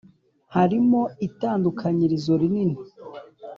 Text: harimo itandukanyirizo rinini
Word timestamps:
harimo 0.55 1.01
itandukanyirizo 1.27 2.33
rinini 2.41 2.75